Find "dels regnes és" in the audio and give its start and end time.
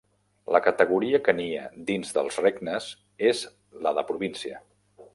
2.17-3.47